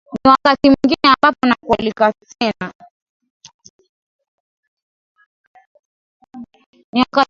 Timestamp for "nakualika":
1.47-2.13